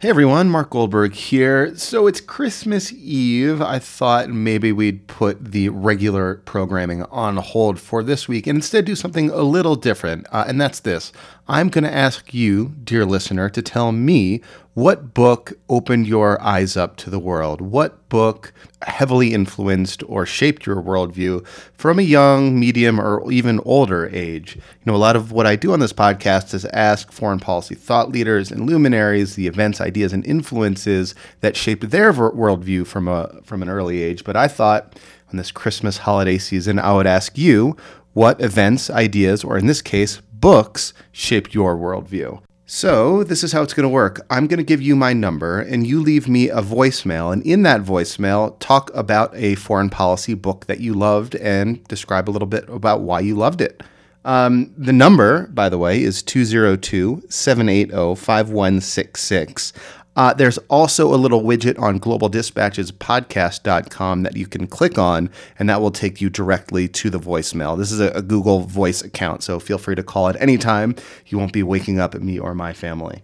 [0.00, 1.76] Hey everyone, Mark Goldberg here.
[1.76, 3.60] So it's Christmas Eve.
[3.60, 8.86] I thought maybe we'd put the regular programming on hold for this week and instead
[8.86, 10.26] do something a little different.
[10.32, 11.12] Uh, and that's this
[11.48, 14.40] I'm going to ask you, dear listener, to tell me
[14.74, 17.60] what book opened your eyes up to the world?
[17.60, 21.44] What book heavily influenced or shaped your worldview
[21.74, 24.54] from a young, medium, or even older age?
[24.54, 27.74] You know, a lot of what I do on this podcast is ask foreign policy
[27.74, 33.40] thought leaders and luminaries the events, ideas, and influences that shaped their worldview from a
[33.42, 34.22] from an early age.
[34.22, 34.96] But I thought
[35.30, 37.76] on this Christmas holiday season, I would ask you
[38.12, 42.40] what events, ideas, or in this case, books shaped your worldview.
[42.72, 44.24] So, this is how it's going to work.
[44.30, 47.32] I'm going to give you my number, and you leave me a voicemail.
[47.32, 52.28] And in that voicemail, talk about a foreign policy book that you loved and describe
[52.28, 53.82] a little bit about why you loved it.
[54.24, 59.72] Um, the number, by the way, is 202 780 5166.
[60.20, 65.30] Uh, there's also a little widget on Global Dispatches podcast.com that you can click on,
[65.58, 67.74] and that will take you directly to the voicemail.
[67.78, 70.94] This is a, a Google Voice account, so feel free to call at any time.
[71.24, 73.22] You won't be waking up me or my family.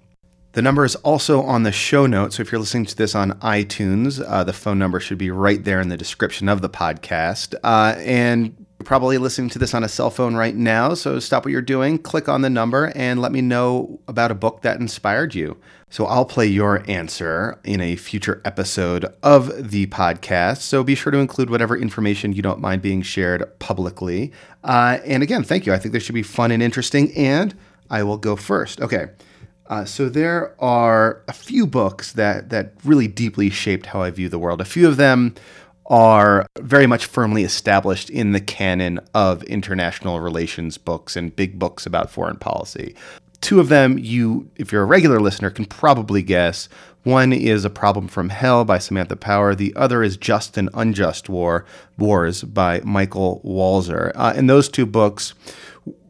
[0.53, 2.37] The number is also on the show notes.
[2.37, 5.63] So if you're listening to this on iTunes, uh, the phone number should be right
[5.63, 7.55] there in the description of the podcast.
[7.63, 10.95] Uh, and probably listening to this on a cell phone right now.
[10.95, 14.35] So stop what you're doing, click on the number, and let me know about a
[14.35, 15.59] book that inspired you.
[15.91, 20.59] So I'll play your answer in a future episode of the podcast.
[20.59, 24.33] So be sure to include whatever information you don't mind being shared publicly.
[24.63, 25.73] Uh, and again, thank you.
[25.73, 27.13] I think this should be fun and interesting.
[27.17, 27.57] And
[27.91, 28.81] I will go first.
[28.81, 29.09] Okay.
[29.69, 34.29] Uh, so there are a few books that that really deeply shaped how I view
[34.29, 34.61] the world.
[34.61, 35.35] A few of them
[35.89, 41.87] are very much firmly established in the canon of international relations books and big books
[41.87, 42.95] about foreign policy.
[43.41, 46.69] Two of them, you, if you're a regular listener, can probably guess.
[47.05, 49.55] One is A Problem from Hell by Samantha Power.
[49.55, 51.65] The other is Just and Unjust War,
[51.99, 54.11] Wars by Michael Walzer.
[54.17, 55.35] Uh, and those two books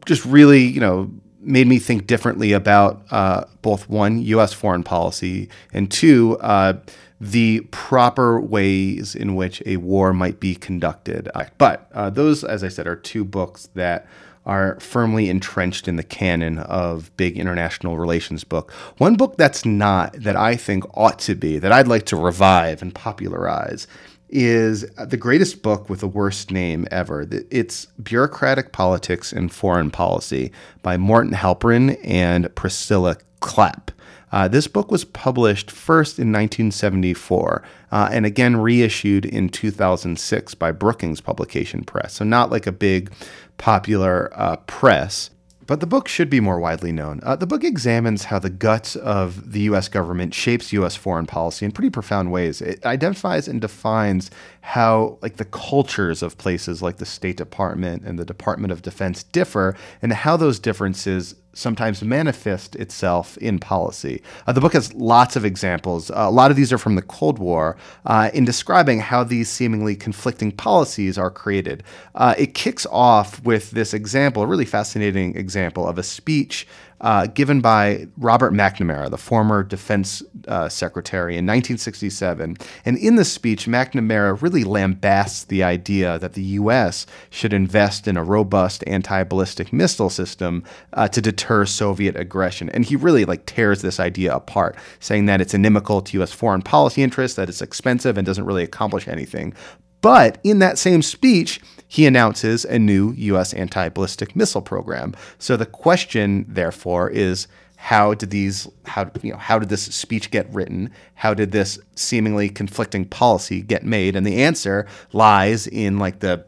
[0.05, 4.53] just really, you know, made me think differently about uh, both one, U.S.
[4.53, 6.73] foreign policy, and two, uh,
[7.19, 11.29] the proper ways in which a war might be conducted.
[11.57, 14.07] But uh, those, as I said, are two books that
[14.45, 18.71] are firmly entrenched in the canon of big international relations book.
[18.97, 22.81] One book that's not, that I think ought to be, that I'd like to revive
[22.81, 23.87] and popularize,
[24.29, 27.27] is the greatest book with the worst name ever.
[27.49, 30.51] It's Bureaucratic Politics and Foreign Policy
[30.81, 33.91] by Morton Halperin and Priscilla Clapp.
[34.31, 40.71] Uh, this book was published first in 1974 uh, and again reissued in 2006 by
[40.71, 42.13] Brookings Publication Press.
[42.13, 43.11] So, not like a big
[43.57, 45.29] popular uh, press.
[45.65, 47.19] But the book should be more widely known.
[47.23, 49.89] Uh, the book examines how the guts of the U.S.
[49.89, 50.95] government shapes U.S.
[50.95, 52.61] foreign policy in pretty profound ways.
[52.61, 58.17] It identifies and defines how, like, the cultures of places like the State Department and
[58.17, 64.21] the Department of Defense differ, and how those differences sometimes manifest itself in policy.
[64.45, 66.11] Uh, the book has lots of examples.
[66.11, 67.75] Uh, a lot of these are from the Cold War
[68.05, 71.83] uh, in describing how these seemingly conflicting policies are created.
[72.15, 76.67] Uh, it kicks off with this example, a really fascinating example of a speech
[77.01, 82.57] uh, given by Robert McNamara, the former defense uh, secretary, in 1967.
[82.85, 87.05] And in the speech, McNamara really lambasts the idea that the U.S.
[87.29, 90.63] should invest in a robust anti-ballistic missile system
[90.93, 92.69] uh, to deter Soviet aggression.
[92.69, 96.31] And he really like tears this idea apart, saying that it's inimical to U.S.
[96.31, 99.53] foreign policy interests, that it's expensive and doesn't really accomplish anything.
[100.01, 103.53] But in that same speech, he announces a new U.S.
[103.53, 105.15] anti ballistic missile program.
[105.39, 107.47] So the question, therefore, is
[107.77, 111.79] how did these how you know how did this speech get written how did this
[111.95, 116.43] seemingly conflicting policy get made and the answer lies in like the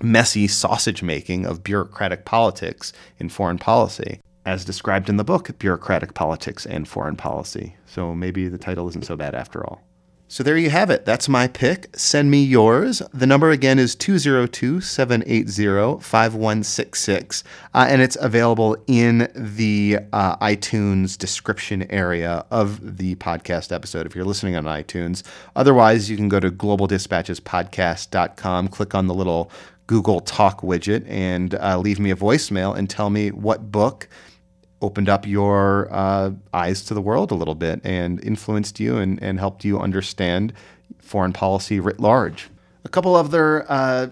[0.00, 6.14] messy sausage making of bureaucratic politics in foreign policy as described in the book bureaucratic
[6.14, 9.82] politics and foreign policy so maybe the title isn't so bad after all
[10.30, 11.06] so there you have it.
[11.06, 11.88] That's my pick.
[11.96, 13.00] Send me yours.
[13.14, 17.44] The number again is 202 780 5166.
[17.72, 24.14] Uh, and it's available in the uh, iTunes description area of the podcast episode if
[24.14, 25.22] you're listening on iTunes.
[25.56, 29.50] Otherwise, you can go to globaldispatchespodcast.com, click on the little
[29.86, 34.10] Google Talk widget, and uh, leave me a voicemail and tell me what book
[34.80, 39.22] opened up your uh, eyes to the world a little bit and influenced you and,
[39.22, 40.52] and helped you understand
[40.98, 42.48] foreign policy writ large.
[42.84, 44.08] A couple other uh,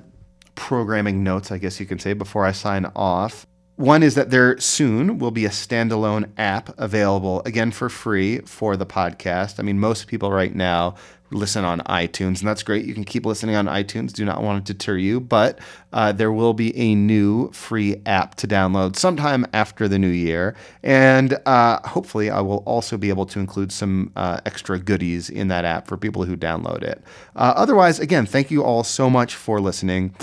[0.54, 3.46] programming notes, I guess you can say, before I sign off.
[3.76, 8.74] One is that there soon will be a standalone app available, again, for free for
[8.76, 9.60] the podcast.
[9.60, 10.94] I mean, most people right now
[11.31, 12.84] listen on iTunes, and that's great.
[12.84, 14.12] You can keep listening on iTunes.
[14.12, 15.58] Do not want to deter you, but
[15.93, 20.55] uh, there will be a new free app to download sometime after the new year,
[20.82, 25.49] and uh, hopefully, I will also be able to include some uh, extra goodies in
[25.49, 27.02] that app for people who download it.
[27.34, 30.14] Uh, otherwise, again, thank you all so much for listening.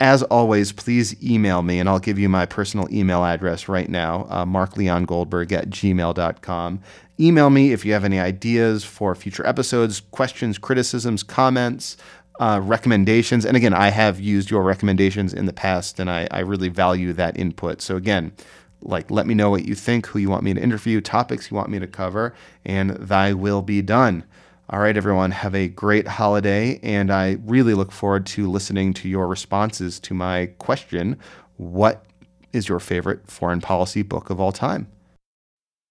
[0.00, 4.26] As always, please email me, and I'll give you my personal email address right now,
[4.28, 6.80] uh, markleongoldberg at gmail.com.
[7.22, 11.96] Email me if you have any ideas for future episodes, questions, criticisms, comments,
[12.40, 13.44] uh, recommendations.
[13.44, 17.12] And again, I have used your recommendations in the past, and I, I really value
[17.12, 17.80] that input.
[17.80, 18.32] So again,
[18.80, 21.56] like let me know what you think, who you want me to interview, topics you
[21.56, 22.34] want me to cover,
[22.64, 24.24] and thy will be done.
[24.68, 29.08] All right, everyone, have a great holiday, and I really look forward to listening to
[29.08, 31.20] your responses to my question
[31.56, 32.04] What
[32.52, 34.88] is your favorite foreign policy book of all time?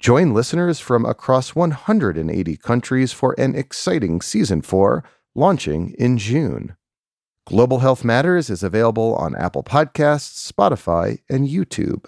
[0.00, 5.02] Join listeners from across 180 countries for an exciting season 4
[5.34, 6.76] launching in June.
[7.46, 12.06] Global Health Matters is available on Apple Podcasts, Spotify, and YouTube.